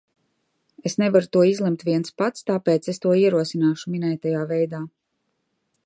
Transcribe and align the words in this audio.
Es 0.89 0.95
nevaru 1.01 1.29
to 1.35 1.43
izlemt 1.49 1.85
viens 1.89 2.15
pats, 2.21 2.47
tāpēc 2.49 2.91
es 2.95 3.01
to 3.05 3.15
ierosināšu 3.25 3.95
minētajā 3.97 4.45
veidā. 4.55 4.85